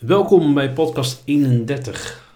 Welkom 0.00 0.54
bij 0.54 0.72
podcast 0.72 1.22
31. 1.24 2.32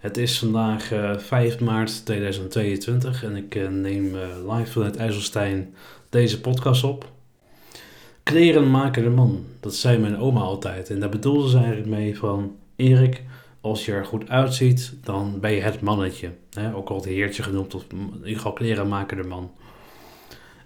Het 0.00 0.16
is 0.16 0.38
vandaag 0.38 0.92
uh, 0.92 1.18
5 1.18 1.60
maart 1.60 2.04
2022 2.04 3.24
en 3.24 3.36
ik 3.36 3.54
uh, 3.54 3.68
neem 3.68 4.14
uh, 4.14 4.22
live 4.56 4.70
vanuit 4.70 4.96
IJsselstein 4.96 5.74
deze 6.08 6.40
podcast 6.40 6.84
op. 6.84 7.10
Kleren 8.22 8.70
maken 8.70 9.02
de 9.02 9.10
man, 9.10 9.44
dat 9.60 9.74
zei 9.74 9.98
mijn 9.98 10.18
oma 10.18 10.40
altijd. 10.40 10.90
En 10.90 11.00
daar 11.00 11.08
bedoelde 11.08 11.48
ze 11.48 11.56
eigenlijk 11.56 11.88
mee 11.88 12.18
van... 12.18 12.56
Erik, 12.76 13.22
als 13.60 13.84
je 13.84 13.92
er 13.92 14.04
goed 14.04 14.28
uitziet, 14.28 14.94
dan 15.02 15.40
ben 15.40 15.52
je 15.52 15.60
het 15.60 15.80
mannetje. 15.80 16.30
Ook 16.74 16.88
al 16.88 16.96
het 16.96 17.04
heertje 17.04 17.42
genoemd, 17.42 17.74
of 17.74 17.84
in 17.90 18.12
ieder 18.14 18.36
geval 18.36 18.52
kleren 18.52 18.88
maken 18.88 19.16
de 19.16 19.28
man. 19.28 19.50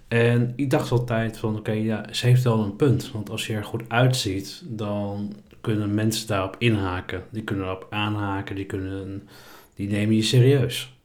En 0.07 0.53
ik 0.55 0.69
dacht 0.69 0.91
altijd 0.91 1.37
van, 1.37 1.57
oké, 1.57 1.71
ja, 1.71 2.05
ze 2.11 2.25
heeft 2.25 2.43
wel 2.43 2.59
een 2.59 2.75
punt. 2.75 3.11
Want 3.11 3.29
als 3.29 3.47
je 3.47 3.53
er 3.53 3.63
goed 3.63 3.83
uitziet, 3.87 4.63
dan 4.65 5.35
kunnen 5.67 5.93
mensen 5.93 6.27
daarop 6.27 6.55
inhaken. 6.57 7.23
Die 7.31 7.43
kunnen 7.43 7.65
erop 7.65 7.87
aanhaken, 7.89 8.55
die, 8.55 8.65
kunnen, 8.65 9.27
die 9.75 9.89
nemen 9.89 10.15
je 10.15 10.21
serieus. 10.21 10.99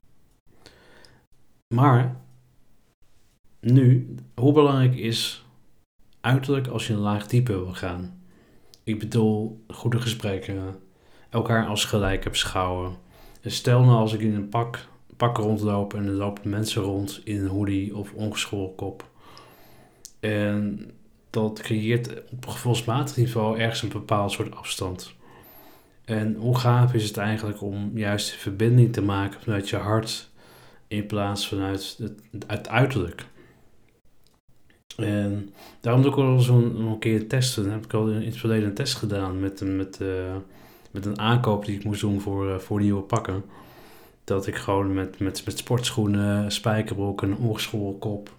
Maar, 1.75 2.16
nu, 3.61 4.15
hoe 4.35 4.52
belangrijk 4.52 4.95
is 4.95 5.45
uiterlijk 6.21 6.66
als 6.66 6.87
je 6.87 6.93
een 6.93 6.98
laag 6.98 7.27
type 7.27 7.52
wil 7.52 7.73
gaan? 7.73 8.23
Ik 8.85 8.98
bedoel, 8.98 9.65
goede 9.69 10.01
gesprekken, 10.01 10.74
elkaar 11.30 11.66
als 11.66 11.85
gelijk 11.85 12.24
heb 12.24 12.37
schouwen. 12.37 12.97
En 13.41 13.51
stel 13.51 13.80
nou 13.80 13.99
als 13.99 14.13
ik 14.13 14.21
in 14.21 14.35
een 14.35 14.49
pak, 14.49 14.88
pak 15.16 15.37
rondloop 15.37 15.95
en 15.95 16.07
er 16.07 16.13
lopen 16.13 16.51
mensen 16.51 16.83
rond 16.83 17.21
in 17.24 17.41
een 17.41 17.49
hoodie 17.49 17.97
of 17.97 18.13
ongeschoren 18.13 18.74
kop. 18.74 19.10
En 20.21 20.91
dat 21.33 21.61
creëert 21.61 22.11
op 22.31 22.47
gevoelsmatig 22.47 23.17
niveau 23.17 23.59
ergens 23.59 23.83
een 23.83 23.89
bepaald 23.89 24.33
soort 24.33 24.55
afstand. 24.55 25.15
En 26.05 26.35
hoe 26.35 26.59
gaaf 26.59 26.95
is 26.95 27.05
het 27.05 27.17
eigenlijk 27.17 27.63
om 27.63 27.91
juist 27.95 28.31
verbinding 28.31 28.93
te 28.93 29.02
maken 29.02 29.41
vanuit 29.41 29.69
je 29.69 29.77
hart 29.77 30.30
in 30.89 31.07
plaats 31.07 31.49
vanuit 31.49 31.99
het, 32.47 32.69
uiterlijk. 32.69 33.27
En 34.97 35.55
daarom 35.80 36.02
doe 36.02 36.11
ik 36.11 36.16
al 36.16 36.41
zo'n 36.41 36.97
keer 36.99 37.29
testen. 37.29 37.63
Dan 37.63 37.73
heb 37.73 37.85
ik 37.85 37.95
al 37.95 38.09
in 38.09 38.27
het 38.27 38.37
verleden 38.37 38.69
een 38.69 38.74
test 38.74 38.95
gedaan 38.95 39.41
met, 39.41 39.61
met, 39.61 39.99
uh, 40.02 40.37
met 40.91 41.07
een 41.07 41.19
aankoop 41.19 41.65
die 41.65 41.77
ik 41.77 41.85
moest 41.85 42.01
doen 42.01 42.21
voor, 42.21 42.49
uh, 42.49 42.59
voor 42.59 42.80
nieuwe 42.80 43.02
pakken. 43.02 43.45
Dat 44.24 44.46
ik 44.46 44.57
gewoon 44.57 44.95
met, 44.95 45.19
met, 45.19 45.45
met 45.45 45.59
sportschoenen, 45.59 46.52
spijkerbroek, 46.52 47.23
ongeschoren 47.39 47.99
kop 47.99 48.30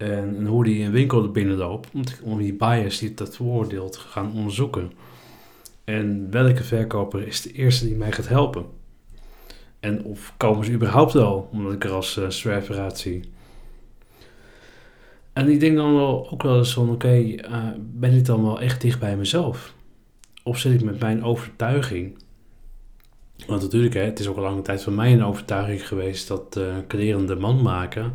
en, 0.00 0.46
hoe 0.46 0.64
die 0.64 0.84
een 0.84 0.90
winkel 0.90 1.30
binnenloopt. 1.30 1.88
Om, 1.92 2.02
om 2.22 2.38
die 2.38 2.54
bias 2.54 2.98
die 2.98 3.14
dat 3.14 3.36
veroordeelt 3.36 3.96
gaan 3.96 4.32
onderzoeken. 4.34 4.92
En 5.84 6.30
welke 6.30 6.64
verkoper 6.64 7.26
is 7.26 7.42
de 7.42 7.52
eerste 7.52 7.86
die 7.86 7.96
mij 7.96 8.12
gaat 8.12 8.28
helpen? 8.28 8.64
En 9.80 10.04
of 10.04 10.34
komen 10.36 10.64
ze 10.64 10.72
überhaupt 10.72 11.12
wel, 11.12 11.48
omdat 11.52 11.72
ik 11.72 11.84
er 11.84 11.90
als 11.90 12.16
uh, 12.16 12.28
zwerveraad 12.28 12.98
zie. 12.98 13.24
En 15.32 15.48
ik 15.48 15.60
denk 15.60 15.76
dan 15.76 15.94
wel 15.94 16.30
ook 16.30 16.42
wel 16.42 16.58
eens 16.58 16.72
van, 16.72 16.90
oké, 16.90 17.16
uh, 17.16 17.68
ben 17.78 18.14
ik 18.14 18.24
dan 18.24 18.42
wel 18.42 18.60
echt 18.60 18.80
dicht 18.80 19.00
bij 19.00 19.16
mezelf? 19.16 19.74
Of 20.42 20.58
zit 20.58 20.72
ik 20.72 20.84
met 20.84 21.00
mijn 21.00 21.24
overtuiging? 21.24 22.18
Want 23.46 23.62
natuurlijk, 23.62 23.94
hè, 23.94 24.00
het 24.00 24.18
is 24.18 24.28
ook 24.28 24.36
al 24.36 24.42
lange 24.42 24.62
tijd 24.62 24.82
voor 24.82 24.92
mij 24.92 25.12
een 25.12 25.24
overtuiging 25.24 25.88
geweest 25.88 26.28
dat 26.28 26.56
uh, 26.58 26.76
klerende 26.86 27.36
man 27.36 27.62
maken, 27.62 28.14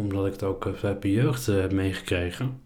omdat 0.00 0.26
ik 0.26 0.32
het 0.32 0.42
ook 0.42 0.66
uh, 0.66 0.72
vanuit 0.72 1.02
mijn 1.02 1.14
jeugd 1.14 1.46
heb 1.46 1.72
meegekregen. 1.72 2.60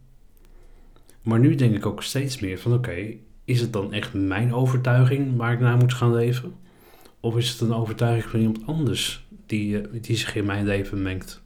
Maar 1.22 1.38
nu 1.38 1.54
denk 1.54 1.74
ik 1.74 1.86
ook 1.86 2.02
steeds 2.02 2.40
meer 2.40 2.58
van, 2.58 2.72
oké, 2.72 3.14
is 3.44 3.60
het 3.60 3.72
dan 3.72 3.92
echt 3.92 4.14
mijn 4.14 4.54
overtuiging 4.54 5.36
waar 5.36 5.52
ik 5.52 5.60
naar 5.60 5.76
moet 5.76 5.94
gaan 5.94 6.14
leven? 6.14 6.54
Of 7.20 7.36
is 7.36 7.50
het 7.50 7.60
een 7.60 7.74
overtuiging 7.74 8.30
van 8.30 8.40
iemand 8.40 8.66
anders 8.66 9.26
die, 9.46 10.00
die 10.00 10.16
zich 10.16 10.34
in 10.34 10.44
mijn 10.44 10.64
leven 10.64 11.02
mengt? 11.02 11.42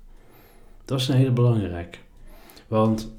Dat 0.84 1.00
is 1.00 1.09
een 1.09 1.16
hele 1.16 1.31
belangrijke. 1.31 1.98
Want 2.66 3.12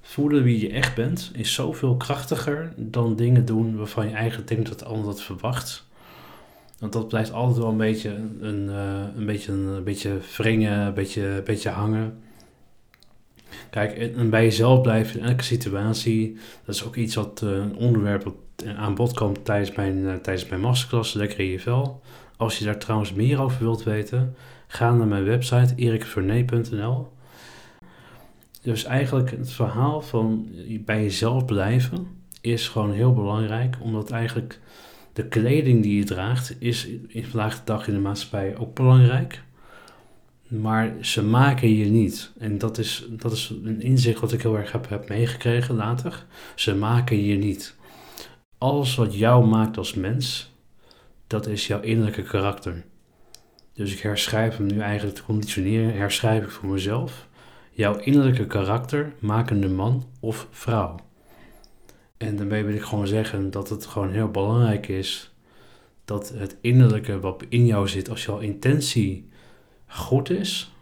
voelen 0.00 0.42
wie 0.42 0.60
je 0.60 0.70
echt 0.70 0.94
bent 0.94 1.30
is 1.34 1.54
zoveel 1.54 1.96
krachtiger 1.96 2.72
dan 2.76 3.16
dingen 3.16 3.44
doen 3.44 3.76
waarvan 3.76 4.08
je 4.08 4.14
eigenlijk 4.14 4.48
denkt 4.48 4.68
dat 4.68 4.78
de 4.78 4.84
ander 4.84 5.04
dat 5.04 5.22
verwacht. 5.22 5.86
Want 6.78 6.92
dat 6.92 7.08
blijft 7.08 7.32
altijd 7.32 7.58
wel 7.58 7.68
een 7.68 7.76
beetje 7.76 8.14
een, 8.40 8.66
uh, 8.68 9.04
een, 9.16 9.26
beetje, 9.26 9.52
een, 9.52 9.84
beetje 9.84 10.18
wringen, 10.36 10.78
een 10.78 10.94
beetje, 10.94 11.26
een 11.26 11.44
beetje 11.44 11.68
hangen. 11.68 12.18
Kijk, 13.70 13.96
en 13.96 14.30
bij 14.30 14.44
jezelf 14.44 14.80
blijven 14.80 15.20
in 15.20 15.26
elke 15.26 15.42
situatie, 15.42 16.36
dat 16.64 16.74
is 16.74 16.84
ook 16.84 16.96
iets 16.96 17.14
wat 17.14 17.40
uh, 17.44 17.50
een 17.50 17.76
onderwerp 17.76 18.24
wat 18.24 18.34
aan 18.76 18.94
bod 18.94 19.12
komt 19.12 19.44
tijdens 19.44 19.76
mijn, 19.76 20.20
tijdens 20.22 20.48
mijn 20.48 20.60
masterclass, 20.60 21.12
Lekker 21.12 21.40
in 21.40 21.46
je 21.46 21.60
vel. 21.60 22.00
Als 22.36 22.58
je 22.58 22.64
daar 22.64 22.78
trouwens 22.78 23.12
meer 23.12 23.40
over 23.40 23.58
wilt 23.58 23.82
weten, 23.82 24.34
ga 24.66 24.92
naar 24.92 25.06
mijn 25.06 25.24
website 25.24 25.74
erikvernee.nl 25.76 27.08
dus 28.62 28.84
eigenlijk 28.84 29.30
het 29.30 29.50
verhaal 29.50 30.00
van 30.00 30.48
bij 30.80 31.02
jezelf 31.02 31.44
blijven 31.44 32.06
is 32.40 32.68
gewoon 32.68 32.92
heel 32.92 33.12
belangrijk, 33.12 33.76
omdat 33.80 34.10
eigenlijk 34.10 34.60
de 35.18 35.28
kleding 35.28 35.82
die 35.82 35.96
je 35.96 36.04
draagt 36.04 36.56
is 36.58 36.88
in 37.08 37.24
vandaag 37.24 37.58
de 37.58 37.64
dag 37.64 37.88
in 37.88 37.94
de 37.94 38.00
maatschappij 38.00 38.56
ook 38.56 38.74
belangrijk. 38.74 39.42
Maar 40.48 40.94
ze 41.00 41.24
maken 41.24 41.74
je 41.74 41.84
niet. 41.84 42.32
En 42.38 42.58
dat 42.58 42.78
is, 42.78 43.06
dat 43.10 43.32
is 43.32 43.52
een 43.64 43.80
inzicht 43.80 44.20
wat 44.20 44.32
ik 44.32 44.42
heel 44.42 44.56
erg 44.56 44.72
heb, 44.72 44.88
heb 44.88 45.08
meegekregen 45.08 45.74
later. 45.74 46.26
Ze 46.54 46.74
maken 46.74 47.24
je 47.24 47.36
niet. 47.36 47.76
Alles 48.58 48.94
wat 48.94 49.14
jou 49.14 49.46
maakt 49.46 49.76
als 49.76 49.94
mens, 49.94 50.54
dat 51.26 51.46
is 51.46 51.66
jouw 51.66 51.80
innerlijke 51.80 52.22
karakter. 52.22 52.84
Dus 53.72 53.92
ik 53.92 54.00
herschrijf 54.00 54.56
hem 54.56 54.66
nu 54.66 54.80
eigenlijk 54.80 55.16
te 55.16 55.24
conditioneren, 55.24 55.96
herschrijf 55.96 56.44
ik 56.44 56.50
voor 56.50 56.68
mezelf 56.68 57.28
jouw 57.70 57.96
innerlijke 57.96 58.46
karakter 58.46 59.12
maken 59.18 59.60
de 59.60 59.68
man 59.68 60.06
of 60.20 60.48
vrouw. 60.50 60.96
En 62.18 62.36
daarmee 62.36 62.64
wil 62.64 62.74
ik 62.74 62.82
gewoon 62.82 63.06
zeggen 63.06 63.50
dat 63.50 63.68
het 63.68 63.86
gewoon 63.86 64.10
heel 64.10 64.30
belangrijk 64.30 64.88
is 64.88 65.32
dat 66.04 66.28
het 66.28 66.56
innerlijke 66.60 67.20
wat 67.20 67.44
in 67.48 67.66
jou 67.66 67.88
zit, 67.88 68.10
als 68.10 68.24
jouw 68.24 68.38
intentie 68.38 69.28
goed 69.86 70.30
is, 70.30 70.72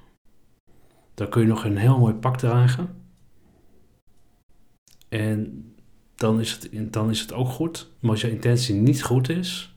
dan 1.15 1.29
kun 1.29 1.43
je 1.43 1.49
nog 1.49 1.65
een 1.65 1.77
heel 1.77 1.99
mooi 1.99 2.15
pak 2.15 2.37
dragen. 2.37 3.05
En 5.09 5.65
dan 6.15 6.41
is 6.41 6.53
het, 6.53 6.93
dan 6.93 7.11
is 7.11 7.21
het 7.21 7.33
ook 7.33 7.49
goed. 7.49 7.91
Maar 8.01 8.11
als 8.11 8.21
je 8.21 8.31
intentie 8.31 8.75
niet 8.75 9.03
goed 9.03 9.29
is, 9.29 9.75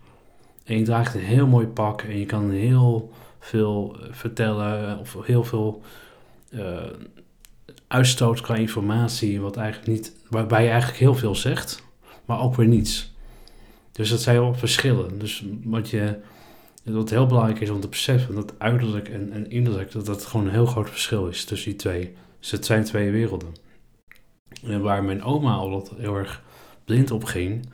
en 0.63 0.77
je 0.77 0.83
draagt 0.83 1.13
een 1.13 1.21
heel 1.21 1.47
mooi 1.47 1.67
pak 1.67 2.01
en 2.01 2.17
je 2.19 2.25
kan 2.25 2.49
heel 2.49 3.11
veel 3.39 3.97
vertellen 4.09 4.99
of 4.99 5.17
heel 5.25 5.43
veel 5.43 5.81
uh, 6.49 6.83
uitstoot 7.89 8.41
qua 8.41 8.55
informatie, 8.55 9.41
wat 9.41 9.57
eigenlijk 9.57 9.87
niet, 9.91 10.15
waarbij 10.29 10.63
je 10.63 10.69
eigenlijk 10.69 10.99
heel 10.99 11.15
veel 11.15 11.35
zegt, 11.35 11.83
maar 12.25 12.41
ook 12.41 12.55
weer 12.55 12.67
niets. 12.67 13.13
Dus 13.91 14.09
dat 14.09 14.21
zijn 14.21 14.39
wel 14.39 14.53
verschillen. 14.53 15.19
Dus 15.19 15.45
wat, 15.63 15.89
je, 15.89 16.19
wat 16.83 17.09
heel 17.09 17.25
belangrijk 17.25 17.59
is 17.59 17.69
om 17.69 17.79
te 17.79 17.87
beseffen, 17.87 18.35
dat 18.35 18.53
uiterlijk 18.57 19.09
en, 19.09 19.51
innerlijk, 19.51 19.91
dat 19.91 20.05
dat 20.05 20.25
gewoon 20.25 20.45
een 20.45 20.51
heel 20.51 20.65
groot 20.65 20.89
verschil 20.89 21.27
is 21.27 21.45
tussen 21.45 21.69
die 21.69 21.79
twee. 21.79 22.15
Dus 22.39 22.51
het 22.51 22.65
zijn 22.65 22.83
twee 22.83 23.11
werelden. 23.11 23.55
En 24.63 24.81
waar 24.81 25.03
mijn 25.03 25.23
oma 25.23 25.53
al 25.53 25.69
dat 25.69 25.93
heel 25.97 26.15
erg 26.15 26.43
blind 26.85 27.11
op 27.11 27.23
ging, 27.23 27.69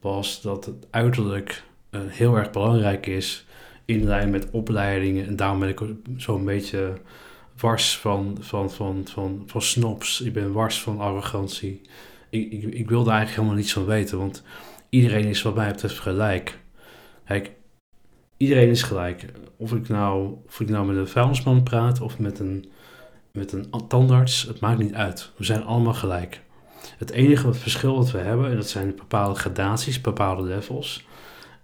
was 0.00 0.42
dat 0.42 0.64
het 0.64 0.86
uiterlijk 0.90 1.62
uh, 1.90 2.00
heel 2.06 2.36
erg 2.36 2.50
belangrijk 2.50 3.06
is 3.06 3.46
in 3.84 4.04
lijn 4.04 4.30
met 4.30 4.50
opleidingen. 4.50 5.26
En 5.26 5.36
daarom 5.36 5.58
ben 5.58 5.68
ik 5.68 5.80
zo'n 6.16 6.44
beetje 6.44 6.92
wars 7.56 7.98
van, 7.98 8.36
van, 8.40 8.70
van, 8.70 9.02
van, 9.04 9.42
van 9.46 9.62
snobs. 9.62 10.20
Ik 10.20 10.32
ben 10.32 10.52
wars 10.52 10.80
van 10.80 11.00
arrogantie. 11.00 11.80
Ik, 12.30 12.52
ik, 12.52 12.62
ik 12.62 12.88
wil 12.88 13.04
daar 13.04 13.14
eigenlijk 13.14 13.36
helemaal 13.36 13.56
niets 13.56 13.72
van 13.72 13.84
weten, 13.84 14.18
want 14.18 14.42
iedereen 14.88 15.24
is 15.24 15.42
wat 15.42 15.54
mij 15.54 15.70
betreft 15.70 15.98
gelijk. 15.98 16.58
Kijk, 17.24 17.50
iedereen 18.36 18.68
is 18.68 18.82
gelijk. 18.82 19.32
Of 19.56 19.72
ik 19.72 19.88
nou, 19.88 20.36
of 20.46 20.60
ik 20.60 20.68
nou 20.68 20.86
met 20.86 20.96
een 20.96 21.08
vuilnisman 21.08 21.62
praat 21.62 22.00
of 22.00 22.18
met 22.18 22.38
een, 22.38 22.70
met 23.32 23.52
een 23.52 23.70
tandarts, 23.88 24.42
het 24.42 24.60
maakt 24.60 24.78
niet 24.78 24.94
uit. 24.94 25.30
We 25.36 25.44
zijn 25.44 25.64
allemaal 25.64 25.94
gelijk. 25.94 26.42
Het 26.98 27.10
enige 27.10 27.54
verschil 27.54 27.96
wat 27.96 28.10
we 28.10 28.18
hebben, 28.18 28.50
en 28.50 28.56
dat 28.56 28.68
zijn 28.68 28.96
bepaalde 28.96 29.38
gradaties, 29.38 30.00
bepaalde 30.00 30.42
levels, 30.42 31.06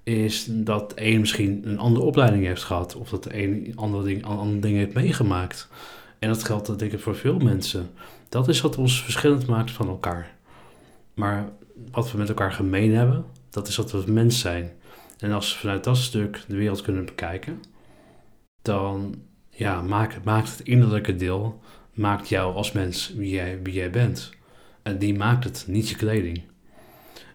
is 0.03 0.47
dat 0.51 0.91
de 0.91 0.95
een 0.97 1.21
misschien 1.21 1.61
een 1.65 1.79
andere 1.79 2.07
opleiding 2.07 2.45
heeft 2.45 2.63
gehad. 2.63 2.95
Of 2.97 3.11
dat 3.11 3.23
de 3.23 3.43
een 3.43 3.73
andere, 3.77 4.05
ding, 4.05 4.25
andere 4.25 4.59
dingen 4.59 4.79
heeft 4.79 4.95
meegemaakt. 4.95 5.69
En 6.19 6.29
dat 6.29 6.45
geldt 6.45 6.79
denk 6.79 6.93
ik 6.93 7.01
voor 7.01 7.17
veel 7.17 7.39
mensen. 7.39 7.91
Dat 8.29 8.49
is 8.49 8.61
wat 8.61 8.77
ons 8.77 9.03
verschillend 9.03 9.47
maakt 9.47 9.71
van 9.71 9.89
elkaar. 9.89 10.35
Maar 11.15 11.49
wat 11.91 12.13
we 12.13 12.19
met 12.19 12.29
elkaar 12.29 12.53
gemeen 12.53 12.95
hebben, 12.95 13.25
dat 13.51 13.69
is 13.69 13.75
dat 13.75 13.91
we 13.93 14.13
mens 14.13 14.39
zijn. 14.39 14.73
En 15.19 15.33
als 15.33 15.53
we 15.53 15.59
vanuit 15.59 15.85
dat 15.85 15.97
stuk 15.97 16.45
de 16.49 16.57
wereld 16.57 16.83
kunnen 16.83 17.05
bekijken, 17.05 17.63
dan 18.63 19.15
ja, 19.51 19.83
maakt, 19.83 20.25
maakt 20.25 20.51
het 20.51 20.61
innerlijke 20.61 21.17
deel, 21.17 21.61
maakt 21.95 22.29
jou 22.29 22.55
als 22.55 22.73
mens 22.73 23.13
wie 23.17 23.31
jij, 23.31 23.63
wie 23.63 23.75
jij 23.75 23.91
bent. 23.91 24.31
En 24.83 24.99
die 24.99 25.15
maakt 25.15 25.45
het, 25.45 25.65
niet 25.67 25.89
je 25.89 25.97
kleding. 25.97 26.43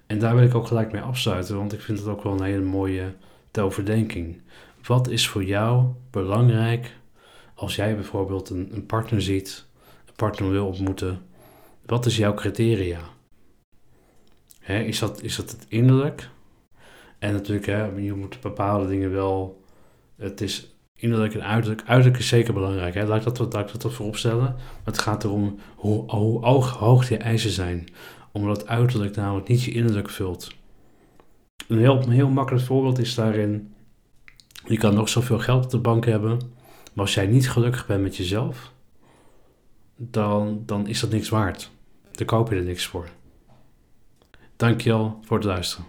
En 0.08 0.20
daar 0.20 0.36
wil 0.36 0.44
ik 0.44 0.56
ook 0.56 0.68
gelijk 0.68 0.92
mee 0.92 1.02
afsluiten, 1.02 1.58
want 1.58 1.74
ik 1.74 1.82
vind 1.82 2.00
het 2.00 2.08
ook 2.08 2.24
wel 2.24 2.34
een 2.34 2.44
hele 2.44 2.64
mooie 2.64 3.14
ter 3.52 3.64
overdenking. 3.64 4.42
Wat 4.88 5.08
is 5.08 5.28
voor 5.28 5.44
jou 5.44 5.86
belangrijk 6.12 6.98
als 7.54 7.76
jij 7.76 7.96
bijvoorbeeld 7.96 8.50
een, 8.50 8.70
een 8.74 8.86
partner 8.86 9.22
ziet, 9.22 9.66
een 10.06 10.16
partner 10.16 10.50
wil 10.50 10.68
ontmoeten? 10.68 11.22
Wat 11.86 12.06
is 12.06 12.18
jouw 12.18 12.34
criteria? 12.34 13.00
Is, 14.68 15.00
dat, 15.00 15.22
is 15.22 15.36
dat 15.36 15.52
het 15.52 15.66
innerlijk? 15.68 16.30
En 17.20 17.34
natuurlijk, 17.34 17.66
hè, 17.66 17.86
je 17.86 18.14
moet 18.14 18.42
bepaalde 18.42 18.88
dingen 18.88 19.12
wel. 19.12 19.64
Het 20.16 20.42
is 20.42 20.76
innerlijk 20.94 21.34
en 21.34 21.44
uiterlijk. 21.44 21.84
Uiterlijk 21.86 22.20
is 22.20 22.28
zeker 22.28 22.54
belangrijk. 22.54 22.94
Hè? 22.94 23.06
Laat, 23.06 23.26
ik 23.26 23.36
dat, 23.36 23.54
laat 23.54 23.74
ik 23.74 23.82
dat 23.82 23.94
voorop 23.94 24.18
stellen. 24.18 24.44
Maar 24.54 24.84
het 24.84 25.00
gaat 25.00 25.24
erom 25.24 25.60
hoe, 25.76 26.12
hoe 26.12 26.46
hoog 26.46 27.10
je 27.10 27.18
eisen 27.18 27.52
zijn. 27.52 27.88
Omdat 28.36 28.68
uiterlijk 28.68 29.16
namelijk 29.16 29.48
niet 29.48 29.64
je 29.64 29.72
innerlijk 29.72 30.10
vult. 30.10 30.56
Een 31.68 31.78
heel, 31.78 32.02
een 32.02 32.10
heel 32.10 32.30
makkelijk 32.30 32.66
voorbeeld 32.66 33.00
is 33.00 33.16
daarin. 33.16 33.74
Je 34.66 34.78
kan 34.78 34.94
nog 34.94 35.10
zoveel 35.10 35.40
geld 35.40 35.64
op 35.66 35.70
de 35.72 35.78
bank 35.78 36.06
hebben. 36.06 36.38
Maar 36.94 37.06
als 37.06 37.14
jij 37.14 37.28
niet 37.28 37.50
gelukkig 37.50 37.86
bent 37.86 38.02
met 38.02 38.18
jezelf. 38.18 38.72
Dan, 39.98 40.64
dan 40.66 40.88
is 40.88 41.00
dat 41.00 41.10
niks 41.10 41.30
waard. 41.30 41.72
Dan 42.12 42.26
koop 42.26 42.50
je 42.50 42.56
er 42.56 42.64
niks 42.64 42.86
voor. 42.86 43.10
Dankjewel 44.56 45.20
voor 45.22 45.38
het 45.38 45.46
luisteren. 45.46 45.86